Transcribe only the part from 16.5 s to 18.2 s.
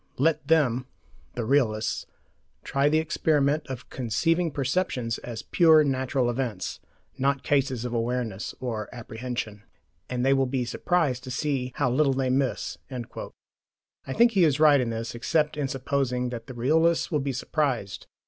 realists will be surprised.